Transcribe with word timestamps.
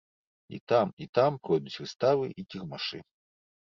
І 0.57 0.59
там, 0.73 0.87
і 1.07 1.09
там 1.19 1.37
пройдуць 1.45 1.79
выставы 1.85 2.35
і 2.39 2.51
кірмашы. 2.53 3.09